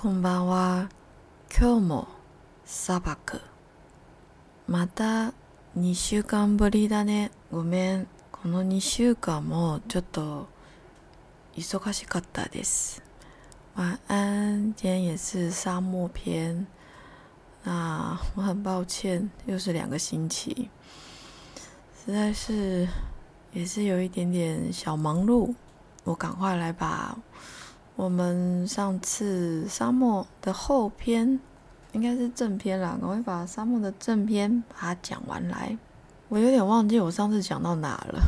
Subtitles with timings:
[0.00, 0.88] こんばんは。
[1.50, 2.08] 今日も
[2.64, 3.40] 砂漠。
[4.68, 5.32] また
[5.76, 7.32] 2週間ぶりだね。
[7.50, 8.06] ごめん。
[8.30, 10.46] この2週間もちょっと
[11.56, 13.02] 忙しかったです。
[13.74, 16.68] 晚安，今天也是沙漠篇。
[17.64, 20.70] 那我很抱歉，又是两个星期，
[22.06, 22.86] 实在是
[23.52, 25.56] 也是有一点点小忙碌。
[26.04, 27.18] 我赶快来把
[27.98, 31.40] 我们上次沙漠的后篇，
[31.90, 35.76] 应该是正篇啦，我会把沙漠的正篇把它讲完来。
[36.28, 38.22] 我有点忘记我上次讲到哪了。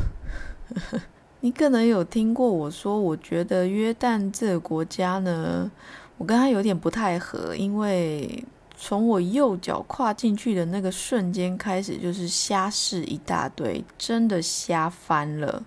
[1.39, 5.71] 你可能有听过我说，我觉得约旦这个国家呢，
[6.17, 8.43] 我跟他有点不太合，因为
[8.75, 15.63] 从我右脚跨进去的那个瞬间开始，就是瞎事一大堆，真的瞎翻了。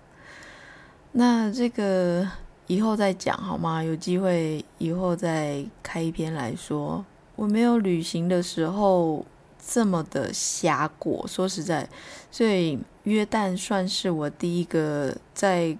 [1.13, 2.29] 那这个
[2.67, 3.83] 以后再讲好吗？
[3.83, 7.05] 有机会以后再开一篇来说。
[7.35, 9.25] 我没有旅行的时候
[9.59, 11.87] 这么的瞎过，说实在，
[12.31, 15.77] 所以约旦算是我第一个在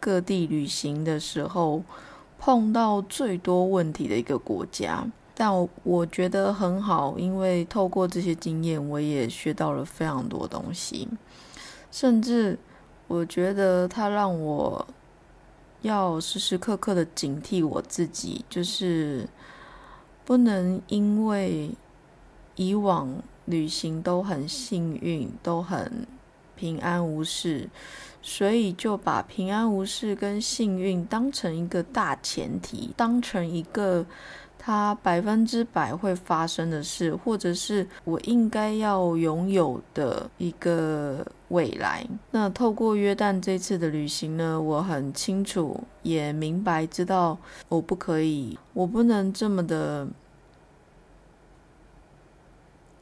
[0.00, 1.82] 各地旅行的时候
[2.38, 5.06] 碰到最多问题的一个国家。
[5.34, 11.08] 但我我觉得很好，因为透过这些经验，我也学到了非常多东西，
[11.90, 12.58] 甚至
[13.06, 14.86] 我觉得它让我
[15.82, 19.28] 要时时刻刻的警惕我自己，就是
[20.24, 21.70] 不能因为
[22.56, 26.06] 以往旅行都很幸运，都很
[26.54, 27.70] 平安无事，
[28.20, 34.04] 所以就把平安无事跟幸运当成一个大前提，当成一个
[34.62, 42.06] 它百分之百会发生的事，或者是我应该要拥有的一个未来。
[42.30, 47.38] 那透过约旦这次的旅行呢，我很清楚也明白知道
[47.70, 50.06] 我不可以，我不能这么的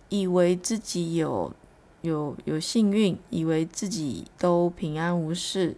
[0.08, 1.52] 以为自己有
[2.02, 5.76] 有有幸运，以为自己都平安无事，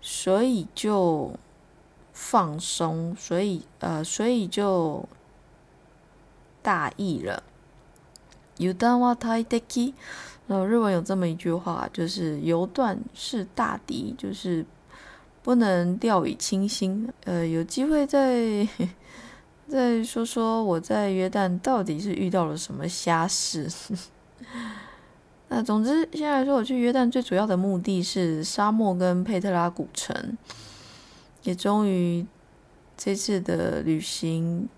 [0.00, 1.32] 所以就
[2.12, 5.08] 放松，所以呃，所以就
[6.62, 7.42] 大意了。
[8.58, 9.94] 油断は大敵。
[10.48, 14.66] 呃，日文有这么一句话，就是油断是大敌，就是
[15.42, 17.08] 不能掉以轻心。
[17.24, 18.66] 呃，有机会再
[19.68, 23.66] 再说说我在约旦到底是遇到了什么瞎事。
[25.48, 30.36] 那总之，现在来说，我去约旦最主要的目的是沙漠跟佩特拉古城，
[31.44, 32.26] 也终于
[32.96, 34.68] 这次的旅行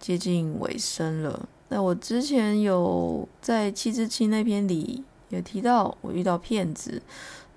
[0.00, 1.48] 接近尾声了。
[1.68, 7.00] 那我之前有在七之七那篇里有提到，我遇到骗子。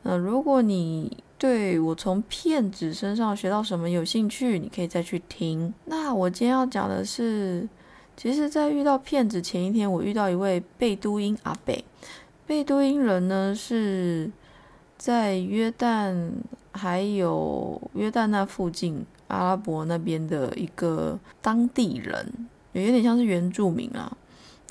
[0.03, 5.73] 那如果你对我从骗子身上学到什么有兴趣，你可以再去听。
[5.85, 7.67] 那我今天要讲的是，
[8.15, 11.83] 其实，在遇到骗子前一天，我遇到一位贝都因阿贝。
[12.45, 14.29] 贝都因人呢是
[14.97, 16.31] 在约旦，
[16.73, 24.15] 还有约旦那附近阿拉伯那边的一个当地人，有点像是原住民啊。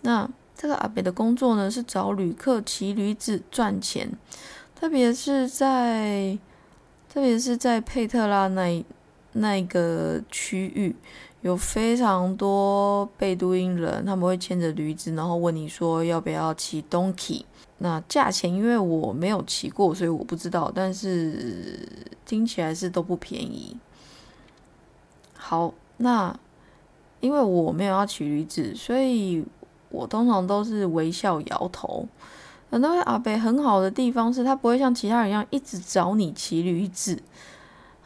[0.02, 4.08] 那这个阿北的工作呢，是找旅客骑驴子赚钱，
[4.74, 6.38] 特别是在
[7.08, 8.84] 特别是在佩特拉那
[9.32, 10.94] 那个区域，
[11.40, 17.42] 有非常多贝都因人，他们会牵着驴子，然后问你说要不要骑 donkey。
[17.78, 21.88] 那价钱因为我没有骑过，所以我不知道，但是
[22.24, 23.76] 听起来是都不便宜。
[25.52, 26.34] 好，那
[27.20, 29.44] 因为我没有要骑驴子，所以
[29.90, 32.08] 我通常都是微笑摇头。
[32.70, 37.22] 那位阿北很好的地方是他不会像其他人一样一直找你骑驴子，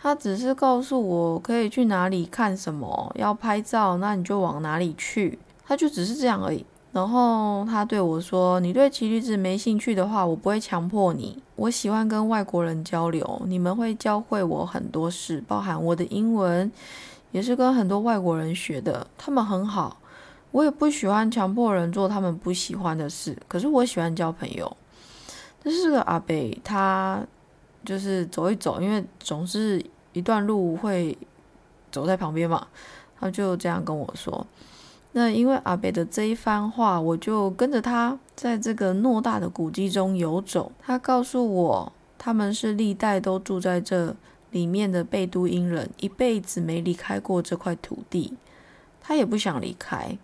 [0.02, 6.66] 他只是告诉我可以去哪里看什么，要拍照，那你就往哪里去，他就只是这样而已。
[6.90, 11.40] 然后他对我说：“你对骑驴子没兴趣的话，我不会强迫你。
[11.54, 16.72] 我喜欢跟外国人交流，你们会教会我很多事，包含我的英文，
[17.36, 19.06] 也是跟很多外国人学的。
[19.18, 20.00] 他们很好，
[20.52, 23.36] 我也不喜欢强迫人做他们不喜欢的事。
[23.46, 24.74] 可是我喜欢交朋友。
[25.62, 27.22] 这是个阿北，他
[27.84, 29.84] 就是走一走，因为总是
[30.14, 31.18] 一段路会
[31.92, 32.66] 走在旁边嘛，
[33.20, 34.46] 他就这样跟我说。”
[35.12, 40.72] 那因为阿北的这一番话，我就跟着他在这个偌大的古迹中游走。
[40.80, 44.16] 他告诉我，他们是历代都住在这
[44.56, 48.32] 里面的贝都因人，一辈子没离开过这块土地。
[49.02, 50.16] 他也不想离开，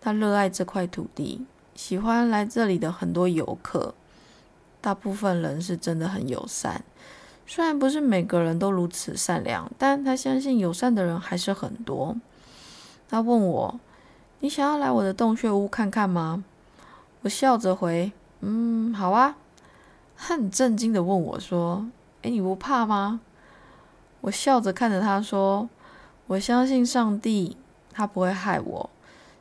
[0.00, 1.44] 他热爱这块土地，
[1.74, 3.94] 喜欢来这里的很多游客。
[4.80, 6.82] 大部分人是真的很友善，
[7.46, 12.16] 虽然不是每个人都如此善良，但他相信友善的人还是很多。
[13.10, 13.78] 他问我
[14.40, 16.42] ：“你想要来我的洞穴屋看看吗？”
[17.20, 18.10] 我笑着回
[18.40, 19.36] ：“嗯，好啊。”
[20.16, 21.86] 他很震惊的问我说
[22.22, 23.20] ：“哎，你不怕吗？”
[24.22, 25.68] 我笑着看着他说
[26.28, 27.56] ：“我相信上帝，
[27.92, 28.90] 他不会害我，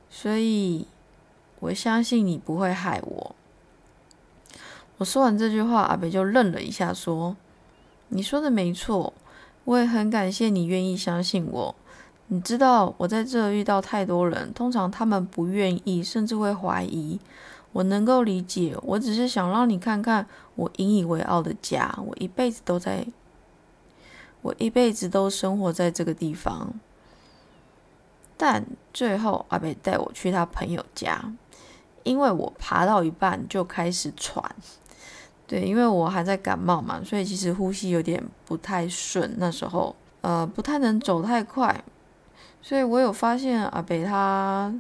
[0.10, 0.88] 所以
[1.60, 3.36] 我相信你不会害我。”
[4.98, 7.36] 我说完这句话，阿北就愣了一下，说
[8.10, 9.14] ：“你说的没错，
[9.66, 11.76] 我也很感谢你愿意相信我。
[12.28, 17.20] 你知道我在这遇到太多人，通常他们不愿意，甚至会怀疑。
[17.74, 20.26] 我能够理解，我只是想让你看看
[20.56, 23.06] 我引以为傲的家，我一辈子都在。”
[24.42, 26.74] 我一辈子都生活在这个地方，
[28.38, 31.32] 但最后阿北带我去他朋友家，
[32.04, 34.44] 因为我爬到一半就开始喘，
[35.46, 41.84] 对，因为我还在感冒嘛，所以其实呼吸有点不太顺，那时候呃不太能走太快，
[42.64, 44.74] 所以我有发现阿北他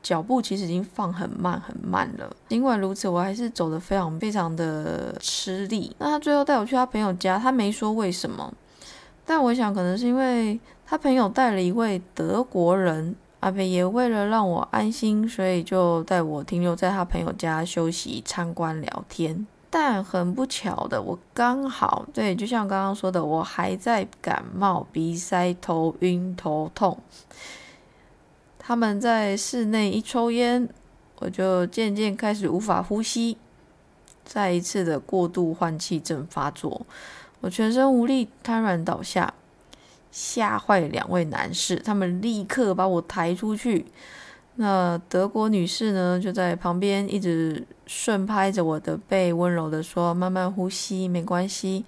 [0.00, 2.30] 脚步其实已经放很慢很慢了。
[2.48, 5.94] 尽管如此，我还是走得非常非常的吃力。
[5.98, 8.54] 那他最后带我去他朋友家，他没说为什么。
[9.30, 19.46] 但我想，可能是因为他朋友带了一位德国人，阿北也为了让我安心，所以就带我停留在他朋友家休息、参观、聊天。
[19.68, 26.98] 但很不巧的，我刚好对，就像刚刚说的，我还在感冒、鼻塞、头晕、头痛。
[28.58, 30.66] 他们在室内一抽烟，
[31.18, 33.36] 我就渐渐开始无法呼吸，
[34.24, 36.86] 再一次的过度换气症发作。
[37.40, 39.32] 我全身无力，瘫软倒下，
[40.10, 43.86] 吓坏两位男士，他们立刻把我抬出去。
[44.56, 51.84] 那德国女士呢，就在旁边一直顺拍着我的背，温柔的说：“慢慢呼吸，没关系，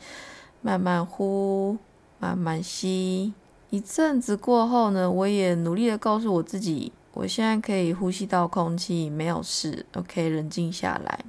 [0.62, 1.76] 慢慢呼，
[2.20, 3.35] 慢慢吸。”
[3.70, 11.25] 一阵子过后呢，我也努力的告诉我自己，我现在可以呼吸到空气，没有事，OK，冷静下来。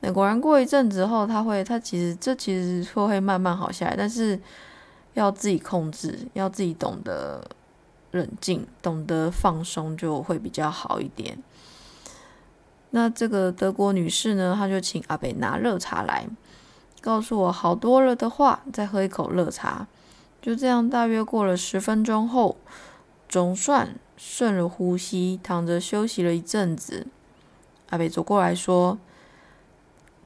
[0.00, 4.38] 那果然过一阵子后，他会，他其实这其实会会慢慢好下来，但是
[5.14, 7.42] 要自己控制，要自己懂得
[8.10, 11.38] 冷静，懂得放松，就会比较好一点。
[12.90, 16.28] 那这个德国女士呢，她就请阿北拿热茶来，
[17.00, 19.88] 告诉我好多了的话，再喝一口热茶。
[20.42, 22.58] 就这样，大约过了十分钟后，
[23.28, 27.06] 总算顺了呼吸，躺着休息了一阵子。
[27.88, 28.98] 阿北走过来说。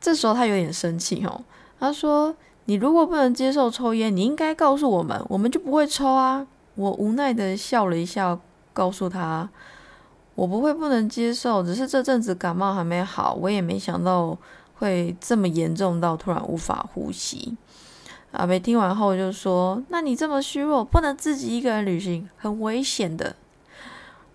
[0.01, 1.43] 这时候他有点生气哦，
[1.79, 8.39] 他说：“你如果不能接受抽烟，你应该告诉我们，我们就不会抽啊。”我无奈的笑了一下，
[8.73, 9.51] 告诉他
[10.35, 14.39] ：“我不会不能接受，只是这阵子感冒还没好，我也没想到
[14.77, 17.57] 会这么严重到突然无法呼吸。”
[18.33, 23.37] 阿梅听完后就说：“那你这么虚弱，不能自己一个人旅行，很危险的。”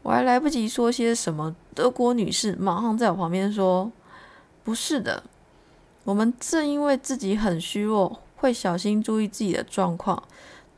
[0.03, 3.91] 我还来不及说些什么，德国女士马上在我旁边说
[4.63, 5.23] ：“不是的。”
[6.06, 10.24] 我们正因为自己很虚弱，会小心注意自己的状况，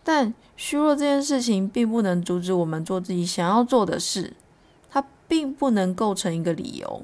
[0.04, 4.34] 但虚弱这件事情并不能阻止我们做自己想要做的事，
[4.90, 7.04] 它并不能构成一个理由。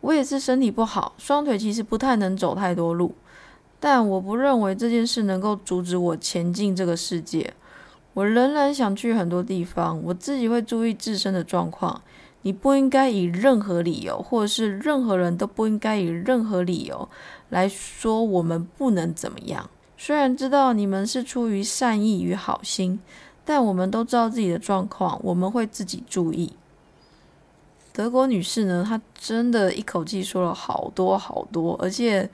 [0.00, 3.14] 我也是身体不好，双腿其实不太能走太多路，
[3.78, 7.52] 但我不认为这件事能够阻止我前进这个世界。
[8.14, 12.00] 我仍然想去很多地方，我自己会注意自身的状况。
[12.44, 17.08] 你不应该以任何理由，或者是任何人都不应该以任何理由
[17.48, 19.70] 来说我们不能怎么样。
[19.96, 23.00] 虽然知道你们是出于善意与好心，
[23.46, 26.52] 但我们都知道自己的状况，我们会自己注意。
[27.94, 32.28] 德国女士呢，她真的一口气说了好多好多，而且，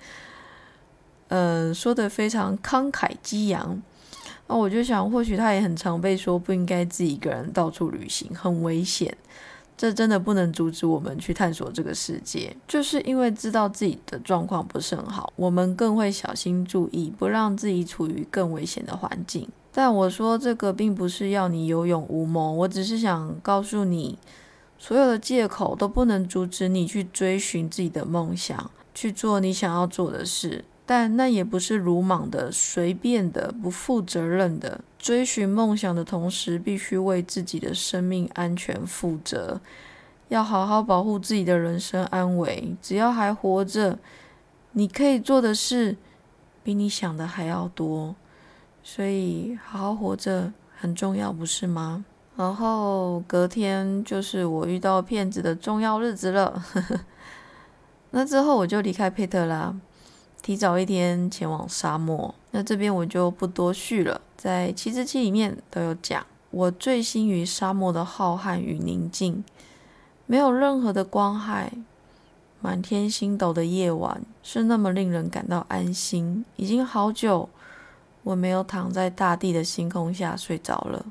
[1.29, 3.81] 呃，说的非常慷慨激昂。
[4.49, 9.17] 那我就想，或许她也很常被说不应该自己一个人到处旅行，很危险。
[9.81, 19.49] 这真的不能阻止我们去探索这个世界，就是因为知道自己的状况不是很好，我们更会小心注意，不让自己处于更危险的环境。
[19.73, 24.19] 但我说这个并不是要你有勇无谋，我只是想告诉你，
[24.77, 30.63] 所有的借口都不能阻止你去追寻自己的梦想，去做你想要做的事。
[30.85, 39.59] 但那也不是鲁莽的、随便的、不负责任的追寻梦想的同时，必须为自己的生命安全负责，
[40.29, 42.77] 要好好保护自己的人身安危。
[42.83, 43.99] 只要还活着，
[44.73, 45.97] 你可以做的事
[46.63, 48.15] 比你想的还要多，
[48.83, 52.05] 所以好好活着很重要，不是吗？
[52.37, 56.63] 然后隔天就是我遇到骗子的重要日子了，
[58.13, 59.75] 那之后我就离开佩特拉。
[60.43, 66.25] 提早一天前往沙漠，那这边我就不多叙了，在七之七里面都有讲。
[66.51, 69.45] 我醉心于沙漠的浩瀚与宁静，
[70.27, 71.73] 没有任何的光害，
[72.61, 76.45] 满天星斗的夜晚是那么令人感到安心。
[76.57, 77.49] 已经好久
[78.25, 81.07] 我没有躺在大地的星空下睡着了，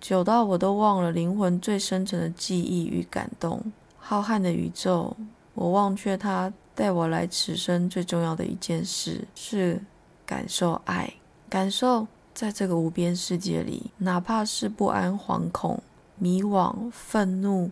[0.00, 3.72] 久到我都忘了灵魂最深沉的记忆与感动。
[3.98, 5.16] 浩瀚的宇宙，
[5.54, 9.82] 我忘却它带我来此生最重要的一件事是
[10.26, 11.14] 感受爱，
[11.48, 12.06] 感受。
[12.34, 15.80] 在这个无边世界里，哪怕是不安、惶恐、
[16.18, 17.70] 迷惘、愤怒、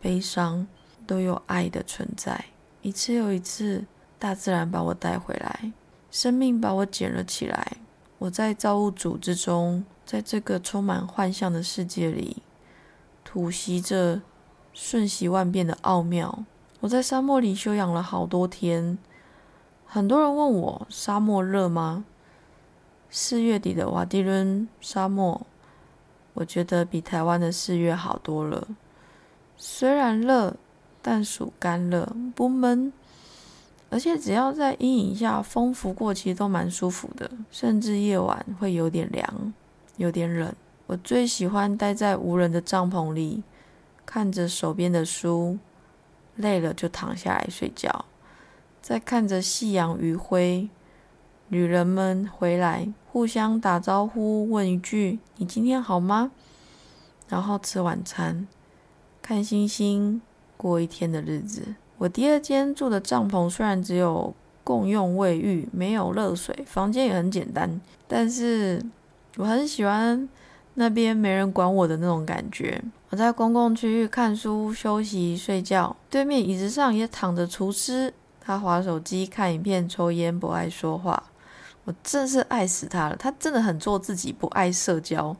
[0.00, 0.64] 悲伤，
[1.08, 2.44] 都有爱的存在。
[2.82, 3.84] 一次又一次，
[4.16, 5.72] 大自然把我带回来，
[6.12, 7.78] 生命把我捡了起来。
[8.18, 12.36] 我在造物主之中，在这个充满幻象的世界里，
[13.24, 14.22] 吐息着
[14.72, 16.44] 瞬息万变的奥妙。
[16.86, 18.96] 我在沙漠里休养了好多天。
[19.86, 22.04] 很多人问我：沙漠热吗？
[23.10, 25.44] 四月底的瓦迪伦沙漠，
[26.34, 28.68] 我觉得比台湾的四月好多了。
[29.56, 30.54] 虽然热，
[31.02, 32.92] 但属干热，不闷，
[33.90, 37.28] 而且只要在阴影下风拂过，其实都蛮舒服的。
[37.50, 39.52] 甚至夜晚会有点凉，
[39.96, 40.54] 有点冷。
[40.86, 43.42] 我最喜欢待在无人的帐篷里，
[44.04, 45.58] 看着手边的书，
[46.36, 48.04] 累了就躺下来睡觉，
[48.80, 50.68] 再看着夕阳余晖。
[51.48, 56.32] 女人们回来，互相打招呼，问一句：“你今天好吗？”
[57.28, 58.48] 然后吃晚餐，
[59.22, 60.20] 看星星，
[60.56, 61.76] 过一天的日子。
[61.98, 68.84] 我第二间住的帐篷虽然只有共用卫浴，没有热水，房间也很简单，但是
[69.36, 70.28] 我很喜欢
[70.74, 72.82] 那边没人管我的那种感觉。
[73.16, 81.22] 我在公共区域看书、休息、睡觉，对面椅子上也躺着厨师，他划手机、看影片、抽烟，不爱说话。
[81.86, 85.34] 我真是爱死他了，他真的很做自己，不爱社交。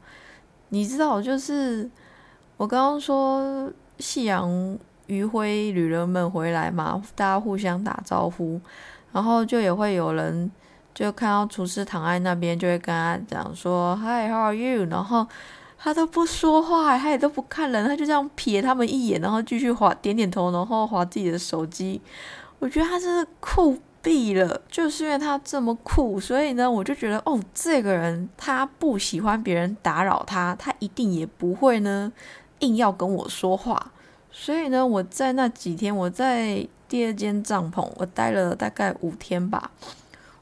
[0.70, 1.86] 你知道，就是
[2.56, 8.58] 我刚刚说夕阳余晖，旅人们回来嘛，大家互相打招呼，
[9.12, 10.50] 然后就也会有人
[10.94, 15.26] 就看到厨师躺在那边，就会跟他讲说 “Hi, how are you？” 然后
[15.78, 22.00] 他都不说话，他也都不看人，他就这样瞥他们一眼，然后继续划点点头，然后划自己的手机。
[22.58, 23.78] 我觉得他真的酷。
[24.02, 32.12] 毙了，就是因为他这么酷，所以呢，我就觉得哦，这个人他不喜欢别人打扰他，他一定也不会呢
[32.60, 33.90] 硬要跟我说话。
[34.30, 39.72] 所以呢，我在那几天，我在第二间帐篷，我待了大概五天吧。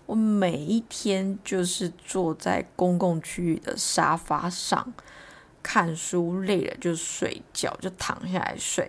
[0.04, 4.92] 我每一天就是坐在公共区域的沙发上
[5.64, 8.88] 看书，累了就睡觉，就躺下来睡。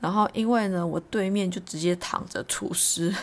[0.00, 3.14] 然后因为呢，我对面就直接躺着厨师。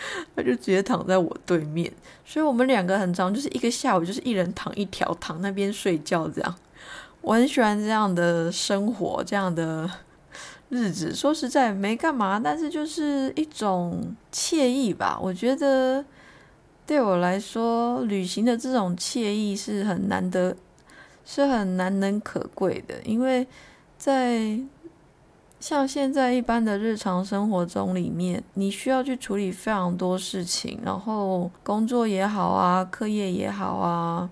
[0.36, 1.92] 他就直接躺在我对面，
[2.24, 6.54] 所以我们两个很长，就是一个下午，就是一人躺一条，躺那边睡觉这样。
[7.20, 9.90] 我很喜欢这样的生活，这样的
[10.68, 11.12] 日子。
[11.12, 15.18] 说实在没干嘛，但是就是一种惬意吧。
[15.20, 16.04] 我觉得
[16.86, 20.54] 对我来说，旅行的这种惬意是很难得，
[21.30, 23.46] 是很难能可贵的，因为
[23.98, 24.58] 在。
[25.60, 34.30] 像现在一般的日常生活中里面，你需要去处理非常多事情，然后工作也好啊，课业也好啊，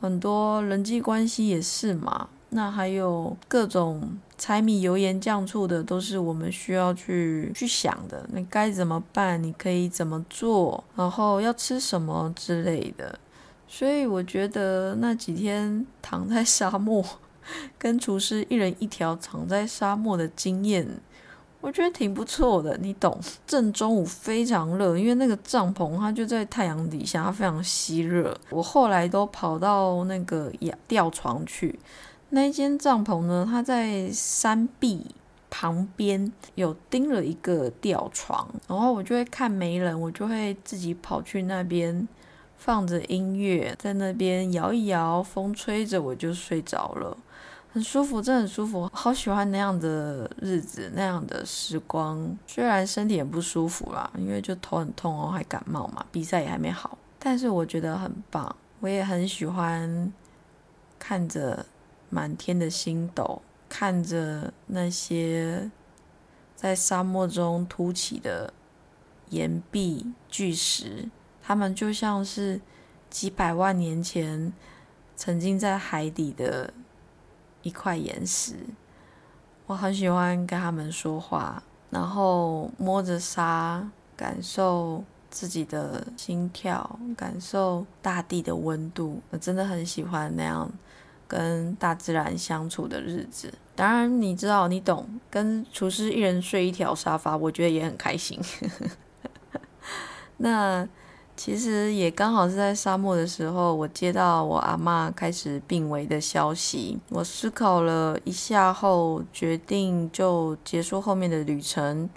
[0.00, 2.28] 很多人际关系也是嘛。
[2.48, 8.28] 那还有各种柴米油盐酱醋的，都是我们需要去去想的。
[8.32, 9.40] 你该怎么办？
[9.40, 10.82] 你可以怎么做？
[10.96, 13.16] 然后要吃什么之类的。
[13.68, 17.04] 所以我觉得那几天躺在沙漠。
[17.78, 20.84] 跟厨师一人一条躺在沙漠的经验，
[21.60, 22.76] 我觉得挺不错的。
[22.78, 23.20] 你懂？
[23.46, 28.36] 正中午非常热，因为那个帐篷它就在太阳底下，它非常吸热。
[28.50, 30.52] 我后来都跑到那个
[30.88, 31.78] 吊床去。
[32.30, 35.06] 那一间帐篷呢，它在山壁
[35.48, 42.08] 旁边有钉了一个吊床，然后我就会看没人，我就会自己跑去那边，
[42.58, 47.16] 放着音乐，在那边摇一摇，风吹着我就睡着了。
[47.72, 52.34] 很舒服，真的很舒服，好喜欢那样的日子，那样的时光。
[52.46, 58.56] 虽然身体很不舒服啦，因为就头很痛哦，还感冒嘛，比赛也还没好，但是我觉得很棒。
[58.80, 60.10] 我也很喜欢
[60.98, 61.66] 看着
[62.08, 65.70] 满天的星斗，看着那些
[66.54, 68.52] 在沙漠中凸起的
[69.28, 71.10] 岩壁巨石，
[71.46, 72.60] 他们就像是
[73.08, 74.52] 几百万年前
[75.14, 76.72] 曾经在海底的。
[77.62, 78.54] 一块岩石，
[79.66, 81.60] 我很喜欢跟他们说话，
[81.90, 89.20] 然后摸着沙，感受自己的心跳，感受大地的温度。
[89.30, 90.70] 我真的很喜欢那样
[91.26, 93.52] 跟大自然相处的日子。
[93.74, 98.40] 当然，你知道，你懂，跟厨师一人睡一条沙发，我觉得也很开心。
[100.38, 100.86] 那
[101.36, 106.98] 其实也刚好是在沙漠的时候，我接到我阿妈开始病危的消息。
[107.10, 112.08] 我思考了一下后，决定就结束后面的旅程。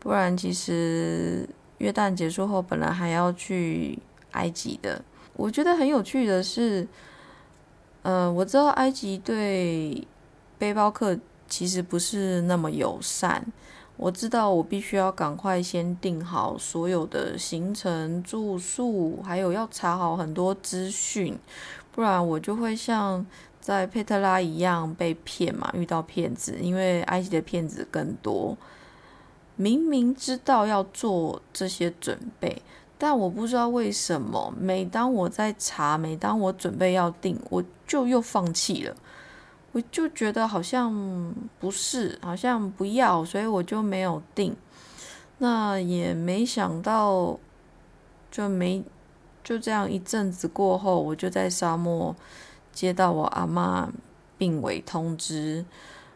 [0.00, 3.96] 不然，其实约旦结束后，本来还要去
[4.32, 5.00] 埃及的。
[5.34, 6.86] 我觉得很有趣的是，
[8.02, 10.06] 嗯，我知道埃及对
[10.58, 11.16] 背包客
[11.48, 13.46] 其实不是那么友善。
[14.02, 21.38] 我知道我必须要赶快先定好所有的行程、住宿，还有要查好很多资讯，
[21.92, 23.24] 不然我就会像
[23.60, 26.58] 在佩特拉一样被骗嘛，遇到骗子。
[26.60, 28.58] 因为埃及的骗子更多。
[29.54, 32.60] 明明知道要做这些准备，
[32.98, 38.96] 但我不知道为什么，每当我在查，每当我准备要订，我就又放弃了。
[39.72, 44.54] 我就觉得好像不是，好像不要，所以我就没有订。
[45.38, 47.38] 那也没想到，
[48.30, 48.84] 就没
[49.42, 52.14] 就这样一阵子过后，我就在沙漠
[52.70, 53.90] 接到我阿妈
[54.38, 55.64] 病危通知。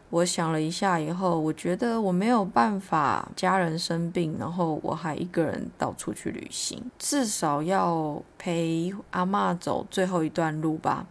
[0.09, 11.05] 我想了一下以后，我觉得我没有办法，家人生病，然后我还一个人到处去旅行，至少要陪阿妈走最后一段路吧。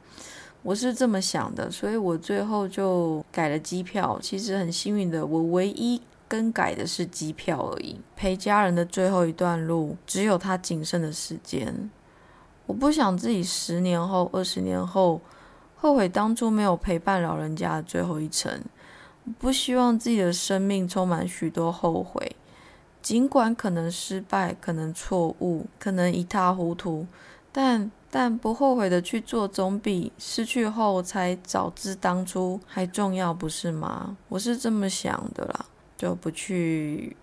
[0.66, 4.18] 我是这么想的，所以我最后就改了机票。
[4.20, 8.00] 其实很幸运的，我唯一更改的是机票而已。
[8.16, 11.88] 陪家人的最后一段路，只有他仅剩的时间。
[12.66, 15.20] 我不想自己十年后、二十年后
[15.76, 18.60] 后悔当初没有陪伴老人家的最后一程。
[19.38, 22.34] 不希望自己的生命充满许多后悔，
[23.00, 27.06] 尽管可能失败，可能错误，可能一塌糊涂，
[27.58, 34.14] 但但不后悔的去做，总比失去后才早知当初还重要，不是吗？
[34.28, 35.64] 我是这么想的啦，
[35.96, 37.16] 就不去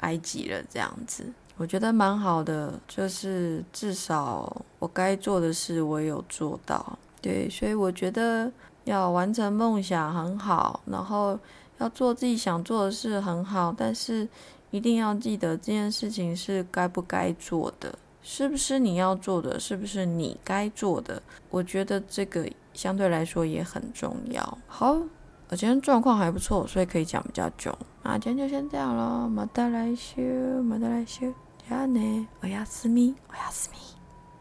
[0.00, 8.50] 埃及了，这样子，我觉得蛮好的，就是至少我该做的事我有做到，对，所以我觉得。
[8.86, 11.36] 要完成梦想很好，然后
[11.78, 14.28] 要做自己想做的事很好，但是
[14.70, 17.92] 一定要记得这件事情是该不该做的，
[18.28, 21.22] 是不是你要做的，是不是你该做的？
[21.48, 24.58] 我觉得这个相对来说也很重要。
[24.66, 25.00] 好，
[25.48, 27.72] 我今天状况还不错，所以可以讲比较久。
[28.02, 30.20] 那今天就先这样了，马达来修，
[30.64, 31.32] 马达来修，
[31.70, 33.76] 加呢，我要私密，我要私密。